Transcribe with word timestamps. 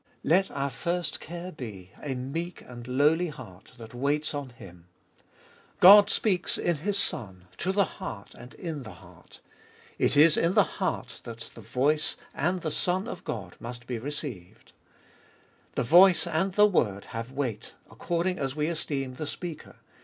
Let 0.23 0.49
our 0.49 0.71
first 0.71 1.19
care 1.19 1.51
be, 1.51 1.91
a 2.01 2.15
meek 2.15 2.61
and 2.63 2.87
lowly 2.87 3.27
heart, 3.27 3.73
that 3.77 3.93
waits 3.93 4.33
on 4.33 4.49
Him. 4.49 4.87
God 5.79 6.09
speaks 6.09 6.57
in 6.57 6.77
His 6.77 6.97
Son, 6.97 7.45
to 7.59 7.71
the 7.71 7.85
heart, 7.85 8.33
and 8.33 8.55
in 8.55 8.81
the 8.81 8.95
heart. 8.95 9.41
It 9.99 10.17
is 10.17 10.37
in 10.37 10.55
the 10.55 10.63
heart 10.63 11.21
that 11.25 11.51
the 11.53 11.61
voice 11.61 12.17
and 12.33 12.61
the 12.61 12.71
Son 12.71 13.07
of 13.07 13.23
God 13.23 13.55
must 13.59 13.85
be 13.85 13.99
received. 13.99 14.71
The 15.75 15.83
voice 15.83 16.25
and 16.25 16.53
the 16.53 16.65
word 16.65 17.05
have 17.13 17.31
weight 17.33 17.75
according 17.87 18.39
as 18.39 18.55
we 18.55 18.69
esteem 18.69 19.13
the 19.13 19.27
speaker. 19.27 19.75